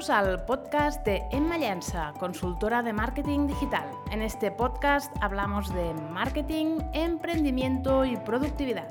Bienvenidos 0.00 0.28
al 0.28 0.46
podcast 0.46 1.04
de 1.04 1.22
Emma 1.30 1.58
Llensa, 1.58 2.14
consultora 2.18 2.82
de 2.82 2.90
marketing 2.90 3.46
digital. 3.46 3.84
En 4.10 4.22
este 4.22 4.50
podcast 4.50 5.14
hablamos 5.20 5.68
de 5.74 5.92
marketing, 5.92 6.78
emprendimiento 6.94 8.06
y 8.06 8.16
productividad. 8.16 8.88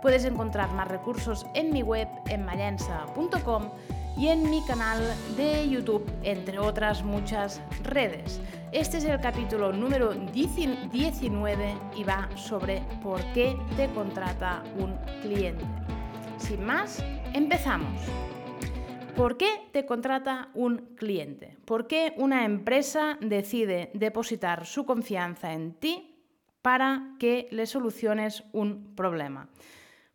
Puedes 0.00 0.24
encontrar 0.24 0.72
más 0.72 0.88
recursos 0.88 1.44
en 1.52 1.74
mi 1.74 1.82
web 1.82 2.08
emmallensa.com 2.30 3.68
y 4.16 4.28
en 4.28 4.48
mi 4.48 4.64
canal 4.64 5.02
de 5.36 5.68
YouTube, 5.68 6.10
entre 6.22 6.58
otras 6.58 7.02
muchas 7.02 7.60
redes. 7.82 8.40
Este 8.72 8.96
es 8.96 9.04
el 9.04 9.20
capítulo 9.20 9.74
número 9.74 10.14
19 10.14 11.74
y 11.96 12.02
va 12.04 12.30
sobre 12.34 12.80
por 13.02 13.20
qué 13.34 13.58
te 13.76 13.90
contrata 13.90 14.62
un 14.78 14.96
cliente. 15.20 15.66
Sin 16.38 16.64
más, 16.64 17.04
empezamos. 17.34 18.00
¿Por 19.16 19.38
qué 19.38 19.48
te 19.72 19.86
contrata 19.86 20.50
un 20.52 20.94
cliente? 20.94 21.56
¿Por 21.64 21.86
qué 21.86 22.12
una 22.18 22.44
empresa 22.44 23.16
decide 23.22 23.90
depositar 23.94 24.66
su 24.66 24.84
confianza 24.84 25.54
en 25.54 25.72
ti 25.72 26.20
para 26.60 27.14
que 27.18 27.48
le 27.50 27.64
soluciones 27.64 28.44
un 28.52 28.94
problema? 28.94 29.48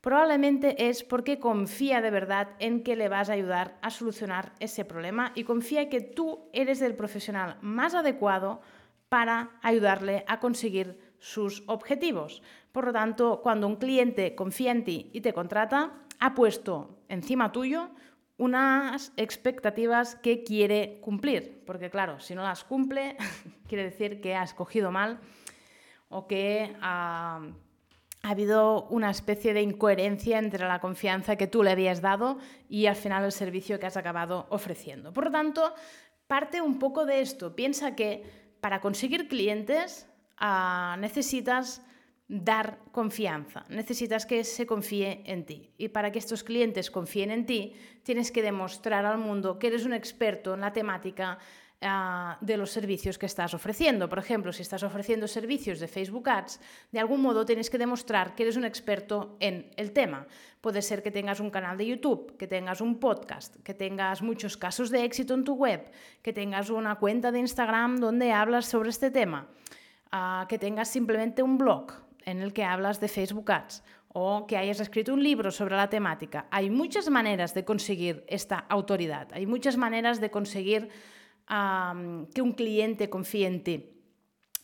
Probablemente 0.02 0.88
es 0.88 1.04
porque 1.04 1.40
confía 1.40 2.00
de 2.02 2.12
verdad 2.12 2.50
en 2.60 2.84
que 2.84 2.96
le 2.96 3.10
vas 3.10 3.32
a 3.32 3.34
ayudar 3.34 3.80
a 3.82 3.90
solucionar 3.90 4.54
ese 4.60 4.86
problema 4.86 5.32
y 5.34 5.46
confía 5.46 5.90
que 5.90 6.02
tú 6.02 6.50
eres 6.54 6.80
el 6.84 6.96
profesional 6.96 7.58
más 7.62 7.96
adecuado 7.96 8.62
para 9.10 9.50
ayudarle 9.64 10.24
a 10.28 10.40
conseguir 10.40 11.16
sus 11.18 11.64
objetivos. 11.66 12.44
Por 12.72 12.86
lo 12.86 12.94
tanto, 12.94 13.42
cuando 13.42 13.66
un 13.66 13.78
cliente 13.78 14.36
confía 14.36 14.72
en 14.72 14.84
ti 14.84 15.10
y 15.12 15.22
te 15.22 15.34
contrata, 15.34 15.92
ha 16.20 16.36
puesto 16.36 17.00
encima 17.10 17.52
tuyo 17.52 17.90
unas 18.42 19.14
expectativas 19.18 20.16
que 20.16 20.44
quiere 20.44 20.98
cumplir, 21.00 21.62
porque 21.64 21.92
claro, 21.92 22.20
si 22.20 22.34
no 22.34 22.42
las 22.42 22.64
cumple, 22.64 23.16
quiere 23.70 23.84
decir 23.84 24.20
que 24.20 24.34
ha 24.34 24.42
escogido 24.42 24.90
mal 24.90 25.20
o 26.10 26.26
que 26.26 26.76
ha, 26.82 27.40
ha, 28.24 28.30
habido 28.30 28.88
una 28.88 29.12
especie 29.12 29.54
de 29.54 29.62
incoherencia 29.62 30.40
entre 30.40 30.68
la 30.68 30.80
confianza 30.80 31.36
que 31.36 31.46
tú 31.46 31.62
le 31.62 31.70
habías 31.70 32.02
dado 32.02 32.40
y 32.68 32.88
al 32.88 32.96
final 32.96 33.24
el 33.26 33.32
servicio 33.32 33.80
que 33.80 33.86
has 33.86 33.96
acabado 33.96 34.48
ofreciendo. 34.50 35.14
Por 35.14 35.26
lo 35.26 35.32
tanto, 35.32 35.76
parte 36.26 36.62
un 36.62 36.80
poco 36.80 37.06
de 37.06 37.22
esto. 37.22 37.56
Piensa 37.56 37.96
que 37.96 38.24
para 38.60 38.82
conseguir 38.82 39.28
clientes 39.28 40.10
uh, 40.42 41.00
necesitas 41.00 41.86
dar 42.32 42.80
confianza, 42.94 43.66
necesitas 43.68 44.26
que 44.26 44.46
se 44.46 44.66
confíe 44.66 45.22
en 45.26 45.46
ti. 45.46 45.70
Y 45.78 45.90
para 45.90 46.14
que 46.14 46.20
estos 46.20 46.46
clientes 46.46 46.90
confíen 46.90 47.30
en 47.30 47.46
ti, 47.46 47.74
tienes 48.04 48.32
que 48.32 48.42
demostrar 48.42 49.06
al 49.06 49.18
mundo 49.18 49.60
que 49.60 49.68
eres 49.68 49.84
un 49.84 49.92
experto 49.92 50.54
en 50.54 50.62
la 50.62 50.72
temática 50.72 51.38
uh, 51.82 52.38
de 52.40 52.56
los 52.56 52.72
servicios 52.72 53.18
que 53.18 53.26
estás 53.26 53.54
ofreciendo. 53.54 54.08
Por 54.08 54.20
ejemplo, 54.20 54.54
si 54.54 54.62
estás 54.62 54.82
ofreciendo 54.84 55.28
servicios 55.28 55.82
de 55.82 55.90
Facebook 55.90 56.30
Ads, 56.30 56.62
de 56.94 57.00
algún 57.00 57.22
modo 57.22 57.46
tienes 57.46 57.70
que 57.70 57.78
demostrar 57.78 58.34
que 58.34 58.44
eres 58.44 58.56
un 58.56 58.64
experto 58.64 59.36
en 59.42 59.70
el 59.76 59.92
tema. 59.92 60.26
Puede 60.62 60.82
ser 60.82 61.04
que 61.04 61.12
tengas 61.12 61.42
un 61.42 61.50
canal 61.50 61.78
de 61.78 61.88
YouTube, 61.88 62.38
que 62.38 62.48
tengas 62.48 62.80
un 62.80 62.98
podcast, 63.02 63.58
que 63.62 63.74
tengas 63.74 64.22
muchos 64.22 64.56
casos 64.56 64.90
de 64.90 65.04
éxito 65.04 65.34
en 65.34 65.44
tu 65.44 65.56
web, 65.56 65.92
que 66.22 66.32
tengas 66.32 66.70
una 66.70 66.96
cuenta 66.96 67.30
de 67.30 67.40
Instagram 67.40 67.98
donde 67.98 68.32
hablas 68.32 68.68
sobre 68.68 68.90
este 68.90 69.12
tema, 69.12 69.50
uh, 70.14 70.48
que 70.48 70.58
tengas 70.58 70.88
simplemente 70.88 71.44
un 71.44 71.58
blog 71.58 72.10
en 72.26 72.42
el 72.42 72.54
que 72.54 72.64
hablas 72.64 73.00
de 73.00 73.08
Facebook 73.08 73.52
Ads 73.52 73.84
o 74.14 74.46
que 74.46 74.58
hayas 74.58 74.80
escrito 74.80 75.14
un 75.14 75.24
libro 75.24 75.52
sobre 75.52 75.78
la 75.78 75.90
temática. 75.90 76.48
Hay 76.52 76.70
muchas 76.70 77.10
maneras 77.10 77.54
de 77.54 77.64
conseguir 77.64 78.26
esta 78.28 78.58
autoridad, 78.58 79.30
hay 79.32 79.46
muchas 79.46 79.78
maneras 79.78 80.20
de 80.20 80.30
conseguir 80.30 80.90
que 81.48 82.42
un 82.42 82.54
cliente 82.54 83.10
confíe 83.10 83.48
en 83.48 83.64
ti. 83.64 83.90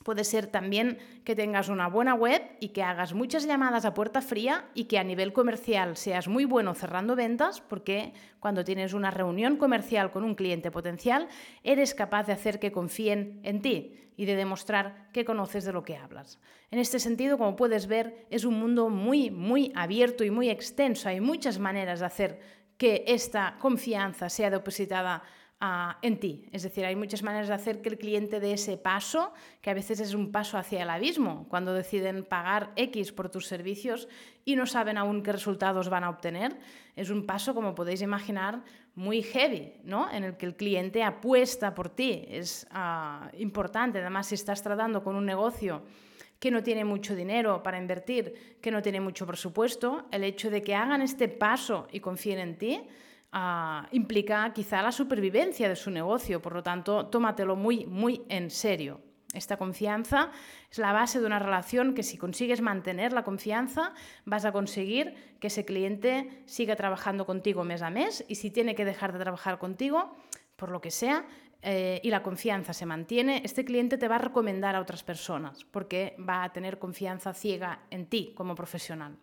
Puede 0.07 0.23
ser 0.23 0.47
también 0.47 0.99
que 1.25 1.35
tengas 1.35 1.67
una 1.67 1.89
buena 1.89 2.13
web 2.13 2.41
y 2.61 2.69
que 2.69 2.81
hagas 2.81 3.13
muchas 3.13 3.45
llamadas 3.45 3.83
a 3.83 3.93
puerta 3.93 4.21
fría 4.21 4.69
y 4.73 4.85
que 4.85 4.99
a 4.99 5.03
nivel 5.03 5.33
comercial 5.33 5.97
seas 5.97 6.29
muy 6.29 6.45
bueno 6.45 6.73
cerrando 6.75 7.13
ventas, 7.13 7.59
porque 7.59 8.13
cuando 8.39 8.63
tienes 8.63 8.93
una 8.93 9.11
reunión 9.11 9.57
comercial 9.57 10.09
con 10.09 10.23
un 10.23 10.35
cliente 10.35 10.71
potencial, 10.71 11.27
eres 11.61 11.93
capaz 11.93 12.25
de 12.25 12.31
hacer 12.31 12.57
que 12.57 12.71
confíen 12.71 13.41
en 13.43 13.61
ti 13.61 14.13
y 14.15 14.23
de 14.23 14.37
demostrar 14.37 15.09
que 15.11 15.25
conoces 15.25 15.65
de 15.65 15.73
lo 15.73 15.83
que 15.83 15.97
hablas. 15.97 16.39
En 16.71 16.79
este 16.79 16.99
sentido, 16.99 17.37
como 17.37 17.57
puedes 17.57 17.87
ver, 17.87 18.27
es 18.29 18.45
un 18.45 18.57
mundo 18.57 18.87
muy, 18.87 19.29
muy 19.29 19.73
abierto 19.75 20.23
y 20.23 20.31
muy 20.31 20.49
extenso. 20.49 21.09
Hay 21.09 21.19
muchas 21.19 21.59
maneras 21.59 21.99
de 21.99 22.05
hacer 22.05 22.39
que 22.77 23.03
esta 23.07 23.57
confianza 23.59 24.29
sea 24.29 24.51
depositada 24.51 25.23
en 25.59 26.19
ti. 26.19 26.47
Es 26.51 26.61
decir, 26.61 26.85
hay 26.85 26.95
muchas 26.95 27.23
maneras 27.23 27.47
de 27.47 27.55
hacer 27.55 27.81
que 27.81 27.89
el 27.89 27.97
cliente 27.97 28.39
dé 28.39 28.53
ese 28.53 28.77
paso, 28.77 29.33
que 29.61 29.71
a 29.71 29.73
veces 29.73 29.99
es 29.99 30.13
un 30.13 30.31
paso 30.31 30.57
hacia 30.57 30.83
el 30.83 30.89
abismo, 30.89 31.47
cuando 31.49 31.73
deciden 31.73 32.23
pagar 32.23 32.71
X 32.75 33.11
por 33.11 33.29
tus 33.29 33.47
servicios 33.47 34.07
y 34.45 34.55
no 34.55 34.67
saben 34.67 34.97
aún 34.97 35.23
qué 35.23 35.31
resultados 35.31 35.89
van 35.89 36.03
a 36.03 36.09
obtener. 36.09 36.57
Es 36.95 37.09
un 37.09 37.25
paso, 37.25 37.55
como 37.55 37.73
podéis 37.73 38.01
imaginar, 38.01 38.63
muy 38.93 39.23
heavy, 39.23 39.73
¿no? 39.83 40.11
En 40.11 40.23
el 40.23 40.37
que 40.37 40.45
el 40.45 40.55
cliente 40.55 41.03
apuesta 41.03 41.73
por 41.73 41.89
ti. 41.89 42.25
Es 42.27 42.67
uh, 42.71 43.35
importante, 43.37 43.99
además, 43.99 44.27
si 44.27 44.35
estás 44.35 44.61
tratando 44.61 45.03
con 45.03 45.15
un 45.15 45.25
negocio 45.25 45.83
que 46.39 46.51
no 46.51 46.61
tiene 46.61 46.85
mucho 46.85 47.15
dinero 47.15 47.63
para 47.63 47.79
invertir, 47.79 48.59
que 48.61 48.69
no 48.69 48.83
tiene 48.83 49.01
mucho 49.01 49.25
presupuesto, 49.25 50.05
el 50.11 50.23
hecho 50.23 50.51
de 50.51 50.61
que 50.61 50.75
hagan 50.75 51.01
este 51.01 51.27
paso 51.29 51.87
y 51.91 51.99
confíen 51.99 52.37
en 52.37 52.57
ti, 52.59 52.87
implica 53.91 54.51
quizá 54.53 54.81
la 54.81 54.91
supervivencia 54.91 55.69
de 55.69 55.75
su 55.75 55.91
negocio, 55.91 56.41
por 56.41 56.53
lo 56.53 56.63
tanto, 56.63 57.07
tómatelo 57.07 57.55
muy, 57.55 57.85
muy 57.85 58.23
en 58.29 58.49
serio. 58.49 59.01
Esta 59.33 59.57
confianza 59.57 60.31
es 60.71 60.77
la 60.77 60.93
base 60.93 61.19
de 61.19 61.25
una 61.25 61.39
relación 61.39 61.93
que 61.93 62.03
si 62.03 62.17
consigues 62.17 62.61
mantener 62.61 63.11
la 63.11 63.23
confianza, 63.23 63.93
vas 64.25 64.45
a 64.45 64.51
conseguir 64.51 65.37
que 65.39 65.47
ese 65.47 65.65
cliente 65.65 66.43
siga 66.45 66.75
trabajando 66.75 67.25
contigo 67.25 67.63
mes 67.63 67.81
a 67.81 67.89
mes 67.89 68.23
y 68.27 68.35
si 68.35 68.51
tiene 68.51 68.73
que 68.73 68.85
dejar 68.85 69.11
de 69.11 69.19
trabajar 69.19 69.59
contigo, 69.59 70.15
por 70.55 70.71
lo 70.71 70.79
que 70.79 70.91
sea, 70.91 71.25
eh, 71.61 71.99
y 72.03 72.09
la 72.09 72.23
confianza 72.23 72.73
se 72.73 72.85
mantiene, 72.85 73.41
este 73.43 73.65
cliente 73.65 73.97
te 73.97 74.07
va 74.07 74.15
a 74.15 74.19
recomendar 74.19 74.75
a 74.75 74.81
otras 74.81 75.03
personas 75.03 75.65
porque 75.65 76.15
va 76.17 76.43
a 76.43 76.53
tener 76.53 76.79
confianza 76.79 77.33
ciega 77.33 77.81
en 77.89 78.07
ti 78.07 78.33
como 78.35 78.55
profesional. 78.55 79.17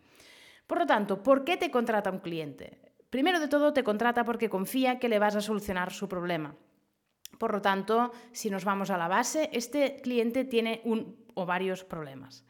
Por 0.67 0.79
lo 0.79 0.87
tanto, 0.87 1.23
¿por 1.23 1.45
qué 1.45 1.57
te 1.57 1.71
contrata 1.71 2.11
un 2.11 2.21
cliente? 2.21 2.79
Primero 3.15 3.39
de 3.39 3.47
todo, 3.47 3.73
te 3.73 3.85
contrata 3.85 4.25
porque 4.25 4.51
confía 4.51 4.99
que 4.99 5.09
le 5.09 5.21
vas 5.21 5.37
a 5.37 5.41
solucionar 5.41 5.93
su 5.93 6.09
problema. 6.09 6.57
Por 7.39 7.53
lo 7.53 7.63
tanto, 7.63 8.11
si 8.33 8.51
nos 8.51 8.65
vamos 8.65 8.91
a 8.91 8.99
la 8.99 9.07
base, 9.07 9.51
este 9.53 10.01
cliente 10.03 10.45
tiene 10.45 10.81
un 10.83 11.25
o 11.35 11.47
varios 11.47 11.85
problemas. 11.85 12.45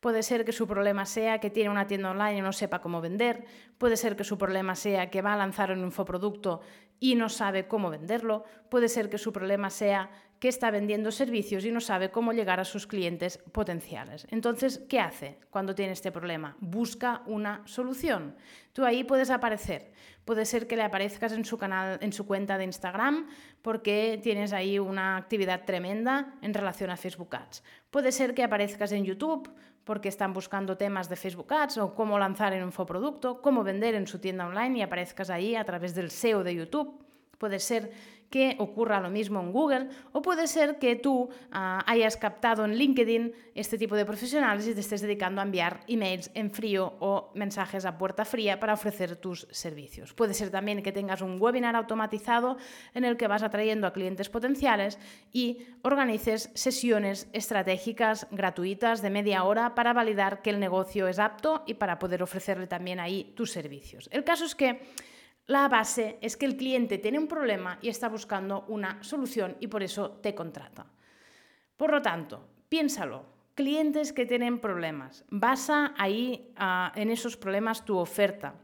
Puede 0.00 0.24
ser 0.24 0.44
que 0.44 0.50
su 0.50 0.66
problema 0.66 1.06
sea 1.06 1.38
que 1.38 1.50
tiene 1.50 1.70
una 1.70 1.86
tienda 1.86 2.10
online 2.10 2.38
y 2.38 2.42
no 2.42 2.52
sepa 2.52 2.80
cómo 2.80 3.00
vender. 3.00 3.44
Puede 3.78 3.96
ser 3.96 4.16
que 4.16 4.24
su 4.24 4.36
problema 4.38 4.74
sea 4.74 5.08
que 5.08 5.22
va 5.22 5.34
a 5.34 5.36
lanzar 5.36 5.70
un 5.70 5.84
infoproducto 5.84 6.62
y 6.98 7.14
no 7.14 7.28
sabe 7.28 7.68
cómo 7.68 7.88
venderlo. 7.88 8.42
Puede 8.70 8.88
ser 8.88 9.10
que 9.10 9.18
su 9.18 9.32
problema 9.32 9.70
sea 9.70 10.10
que 10.38 10.48
está 10.48 10.70
vendiendo 10.70 11.10
servicios 11.10 11.64
y 11.64 11.72
no 11.72 11.80
sabe 11.80 12.10
cómo 12.10 12.32
llegar 12.32 12.60
a 12.60 12.64
sus 12.64 12.86
clientes 12.86 13.38
potenciales. 13.52 14.26
Entonces, 14.30 14.84
¿qué 14.88 15.00
hace 15.00 15.38
cuando 15.50 15.74
tiene 15.74 15.92
este 15.92 16.12
problema? 16.12 16.56
Busca 16.60 17.22
una 17.26 17.62
solución. 17.66 18.36
Tú 18.72 18.84
ahí 18.84 19.02
puedes 19.04 19.30
aparecer. 19.30 19.92
Puede 20.24 20.44
ser 20.44 20.66
que 20.66 20.76
le 20.76 20.82
aparezcas 20.82 21.32
en 21.32 21.44
su 21.44 21.58
canal, 21.58 21.98
en 22.00 22.12
su 22.12 22.26
cuenta 22.26 22.58
de 22.58 22.64
Instagram, 22.64 23.28
porque 23.62 24.20
tienes 24.22 24.52
ahí 24.52 24.78
una 24.78 25.16
actividad 25.16 25.64
tremenda 25.64 26.34
en 26.42 26.54
relación 26.54 26.90
a 26.90 26.96
Facebook 26.96 27.34
Ads. 27.34 27.64
Puede 27.90 28.12
ser 28.12 28.34
que 28.34 28.44
aparezcas 28.44 28.92
en 28.92 29.04
YouTube 29.04 29.50
porque 29.84 30.10
están 30.10 30.34
buscando 30.34 30.76
temas 30.76 31.08
de 31.08 31.16
Facebook 31.16 31.50
Ads 31.52 31.78
o 31.78 31.94
cómo 31.94 32.18
lanzar 32.18 32.52
un 32.52 32.60
infoproducto, 32.60 33.40
cómo 33.40 33.64
vender 33.64 33.94
en 33.94 34.06
su 34.06 34.18
tienda 34.18 34.46
online 34.46 34.78
y 34.78 34.82
aparezcas 34.82 35.30
ahí 35.30 35.56
a 35.56 35.64
través 35.64 35.94
del 35.94 36.10
SEO 36.10 36.44
de 36.44 36.54
YouTube. 36.54 37.07
Puede 37.38 37.60
ser 37.60 37.90
que 38.30 38.56
ocurra 38.58 39.00
lo 39.00 39.10
mismo 39.10 39.40
en 39.40 39.52
Google 39.52 39.88
o 40.12 40.20
puede 40.20 40.46
ser 40.46 40.78
que 40.78 40.96
tú 40.96 41.28
ah, 41.50 41.82
hayas 41.86 42.16
captado 42.16 42.64
en 42.64 42.74
LinkedIn 42.74 43.32
este 43.54 43.78
tipo 43.78 43.96
de 43.96 44.04
profesionales 44.04 44.66
y 44.66 44.74
te 44.74 44.80
estés 44.80 45.00
dedicando 45.00 45.40
a 45.40 45.44
enviar 45.44 45.80
emails 45.88 46.30
en 46.34 46.50
frío 46.50 46.94
o 47.00 47.32
mensajes 47.34 47.84
a 47.86 47.96
puerta 47.96 48.24
fría 48.24 48.60
para 48.60 48.74
ofrecer 48.74 49.16
tus 49.16 49.48
servicios. 49.50 50.12
Puede 50.12 50.34
ser 50.34 50.50
también 50.50 50.82
que 50.82 50.92
tengas 50.92 51.22
un 51.22 51.40
webinar 51.40 51.74
automatizado 51.74 52.58
en 52.94 53.04
el 53.04 53.16
que 53.16 53.28
vas 53.28 53.42
atrayendo 53.42 53.86
a 53.86 53.92
clientes 53.92 54.28
potenciales 54.28 54.98
y 55.32 55.66
organices 55.82 56.50
sesiones 56.54 57.28
estratégicas 57.32 58.26
gratuitas 58.30 59.00
de 59.00 59.10
media 59.10 59.44
hora 59.44 59.74
para 59.74 59.92
validar 59.92 60.42
que 60.42 60.50
el 60.50 60.60
negocio 60.60 61.08
es 61.08 61.18
apto 61.18 61.64
y 61.66 61.74
para 61.74 61.98
poder 61.98 62.22
ofrecerle 62.22 62.66
también 62.66 63.00
ahí 63.00 63.32
tus 63.34 63.52
servicios. 63.52 64.08
El 64.12 64.24
caso 64.24 64.44
es 64.44 64.54
que 64.54 64.80
la 65.48 65.66
base 65.66 66.18
es 66.20 66.36
que 66.36 66.44
el 66.44 66.58
cliente 66.58 66.98
tiene 66.98 67.18
un 67.18 67.26
problema 67.26 67.78
y 67.80 67.88
está 67.88 68.10
buscando 68.10 68.66
una 68.68 69.02
solución 69.02 69.56
y 69.60 69.66
por 69.68 69.82
eso 69.82 70.10
te 70.22 70.34
contrata. 70.34 70.86
Por 71.76 71.90
lo 71.90 72.02
tanto, 72.02 72.46
piénsalo. 72.68 73.24
Clientes 73.54 74.12
que 74.12 74.26
tienen 74.26 74.60
problemas. 74.60 75.24
Basa 75.30 75.94
ahí 75.96 76.52
ah, 76.56 76.92
en 76.94 77.10
esos 77.10 77.38
problemas 77.38 77.86
tu 77.86 77.96
oferta. 77.96 78.56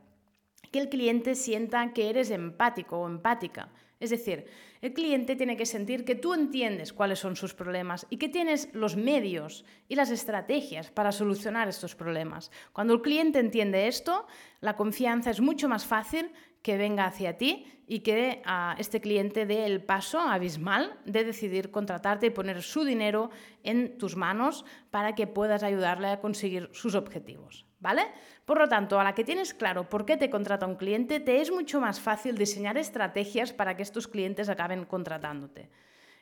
Que 0.71 0.79
el 0.79 0.91
cliente 0.91 1.35
sienta 1.35 1.95
que 1.95 2.11
eres 2.11 2.31
empático 2.31 2.99
o 2.99 3.09
empática. 3.09 3.71
Es 3.99 4.11
decir, 4.11 4.45
el 4.83 4.93
cliente 4.93 5.37
tiene 5.37 5.57
que 5.57 5.65
sentir 5.65 6.05
que 6.05 6.15
tú 6.15 6.35
entiendes 6.35 6.93
cuáles 6.93 7.19
son 7.19 7.37
sus 7.37 7.55
problemas 7.55 8.07
y 8.11 8.19
que 8.19 8.29
tienes 8.29 8.69
los 8.75 8.97
medios 8.97 9.65
y 9.89 9.95
las 9.95 10.11
estrategias 10.11 10.91
para 10.91 11.13
solucionar 11.13 11.69
estos 11.69 11.95
problemas. 11.95 12.51
Cuando 12.75 12.93
el 12.93 13.01
cliente 13.01 13.39
entiende 13.39 13.89
esto, 13.89 14.27
la 14.61 14.77
confianza 14.77 15.31
es 15.31 15.41
mucho 15.41 15.71
más 15.71 15.87
fácil 15.87 16.31
que 16.65 16.79
venga 16.79 17.05
hacia 17.05 17.37
ti 17.37 17.67
y 17.87 18.01
que 18.01 18.41
a 18.47 18.75
este 18.79 19.03
cliente 19.03 19.45
dé 19.45 19.67
el 19.67 19.85
paso 19.85 20.19
abismal 20.19 20.99
de 21.05 21.23
decidir 21.23 21.71
contratarte 21.71 22.27
y 22.27 22.31
poner 22.31 22.63
su 22.63 22.85
dinero 22.85 23.29
en 23.63 23.99
tus 23.99 24.17
manos 24.17 24.65
para 24.91 25.15
que 25.15 25.27
puedas 25.27 25.63
ayudarle 25.63 26.09
a 26.09 26.21
conseguir 26.21 26.71
sus 26.73 26.95
objetivos. 26.95 27.67
¿Vale? 27.81 28.07
Por 28.47 28.59
lo 28.59 28.67
tanto, 28.67 28.99
a 28.99 29.05
la 29.05 29.15
que 29.15 29.25
tienes 29.25 29.53
claro 29.53 29.91
por 29.91 30.07
qué 30.07 30.17
te 30.17 30.31
contrata 30.31 30.67
un 30.67 30.77
cliente, 30.77 31.21
te 31.21 31.43
es 31.43 31.53
mucho 31.53 31.83
más 31.83 32.01
fácil 32.01 32.39
diseñar 32.39 32.79
estrategias 32.79 33.53
para 33.53 33.77
que 33.77 33.83
estos 33.83 34.09
clientes 34.09 34.49
acaben 34.49 34.87
contratándote. 34.87 35.69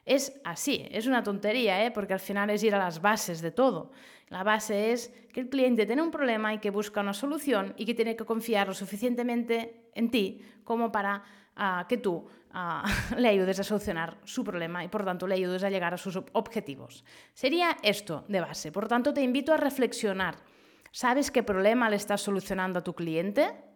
Es 0.04 0.40
así, 0.44 0.86
es 0.90 1.06
una 1.06 1.22
tontería, 1.22 1.84
¿eh? 1.84 1.90
porque 1.90 2.12
al 2.12 2.20
final 2.20 2.50
es 2.50 2.62
ir 2.64 2.74
a 2.74 2.78
las 2.78 3.00
bases 3.00 3.40
de 3.40 3.52
todo. 3.52 3.92
La 4.28 4.42
base 4.42 4.92
es 4.92 5.12
que 5.32 5.40
el 5.40 5.48
cliente 5.48 5.86
tiene 5.86 6.02
un 6.02 6.10
problema 6.10 6.54
y 6.54 6.58
que 6.58 6.70
busca 6.70 7.00
una 7.00 7.12
solución 7.12 7.74
y 7.76 7.84
que 7.84 7.94
tiene 7.94 8.16
que 8.16 8.24
confiar 8.24 8.66
lo 8.66 8.74
suficientemente 8.74 9.90
en 9.94 10.10
ti 10.10 10.40
como 10.64 10.90
para 10.90 11.22
ah, 11.54 11.86
que 11.88 11.98
tú 11.98 12.26
ah, 12.52 12.84
le 13.16 13.28
ayudes 13.28 13.60
a 13.60 13.64
solucionar 13.64 14.18
su 14.24 14.42
problema 14.42 14.84
y 14.84 14.88
por 14.88 15.04
tanto 15.04 15.26
le 15.26 15.34
ayudes 15.34 15.62
a 15.62 15.70
llegar 15.70 15.94
a 15.94 15.98
sus 15.98 16.18
objetivos. 16.32 17.04
Sería 17.34 17.76
esto 17.82 18.24
de 18.26 18.40
base. 18.40 18.72
Por 18.72 18.88
tanto, 18.88 19.14
te 19.14 19.22
invito 19.22 19.52
a 19.52 19.56
reflexionar. 19.56 20.36
¿Sabes 20.90 21.30
qué 21.30 21.42
problema 21.42 21.88
le 21.88 21.96
estás 21.96 22.22
solucionando 22.22 22.80
a 22.80 22.84
tu 22.84 22.94
cliente? 22.94 23.71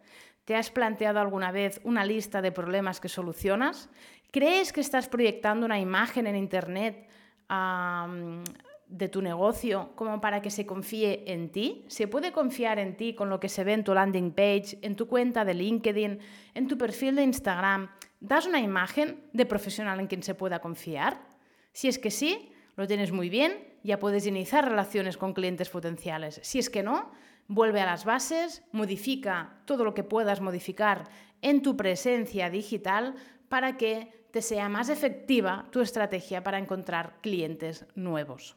¿Te 0.47 0.55
has 0.55 0.71
planteado 0.71 1.19
alguna 1.19 1.51
vez 1.51 1.81
una 1.83 2.05
lista 2.05 2.41
de 2.41 2.53
problemas 2.53 3.01
que 3.01 3.09
solucionas? 3.09 3.91
¿Crees 4.31 4.73
que 4.73 4.81
estás 4.81 5.09
proyectando 5.09 5.67
una 5.67 5.81
imagen 5.81 6.29
en 6.29 6.37
Internet 6.37 7.09
de 8.87 9.09
tu 9.09 9.23
negocio 9.23 9.91
como 9.97 10.21
para 10.21 10.41
que 10.41 10.51
se 10.51 10.65
confíe 10.65 11.25
en 11.27 11.51
ti? 11.51 11.85
¿Se 11.89 12.07
puede 12.07 12.31
confiar 12.31 12.79
en 12.79 12.97
ti 12.97 13.13
con 13.13 13.29
lo 13.29 13.41
que 13.41 13.49
se 13.49 13.65
ve 13.65 13.73
en 13.73 13.83
tu 13.83 13.93
landing 13.93 14.31
page, 14.31 14.79
en 14.83 14.95
tu 14.95 15.09
cuenta 15.09 15.45
de 15.45 15.55
LinkedIn, 15.55 16.21
en 16.55 16.69
tu 16.69 16.79
perfil 16.79 17.17
de 17.17 17.25
Instagram? 17.25 17.91
¿Das 18.21 18.47
una 18.47 18.61
imagen 18.61 19.25
de 19.33 19.47
profesional 19.47 19.99
en 19.99 20.07
quien 20.07 20.23
se 20.23 20.37
pueda 20.37 20.61
confiar? 20.61 21.27
Si 21.73 21.89
es 21.89 21.99
que 21.99 22.13
sí, 22.13 22.53
lo 22.77 22.87
tienes 22.87 23.11
muy 23.11 23.31
bien, 23.31 23.53
ya 23.87 23.99
puedes 23.99 24.27
iniciar 24.27 24.69
relaciones 24.69 25.17
con 25.17 25.33
clientes 25.33 25.71
potenciales. 25.71 26.41
Si 26.43 26.59
es 26.59 26.69
que 26.69 26.83
no, 26.83 27.13
Vuelve 27.49 27.81
a 27.81 27.87
las 27.87 28.05
bases, 28.05 28.63
modifica 28.73 29.61
todo 29.67 29.85
lo 29.85 29.95
que 29.95 30.03
puedas 30.03 30.41
modificar 30.41 31.05
en 31.43 31.63
tu 31.63 31.77
presencia 31.77 32.51
digital 32.51 33.15
para 33.49 33.77
que 33.77 34.27
te 34.33 34.43
sea 34.43 34.69
más 34.69 34.89
efectiva 34.89 35.67
tu 35.71 35.81
estrategia 35.81 36.43
para 36.43 36.59
encontrar 36.59 37.19
clientes 37.23 37.87
nuevos. 37.95 38.55